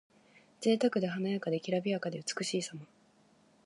[0.61, 2.87] ぜいたくで華やかで、きらびやかで美しいさま。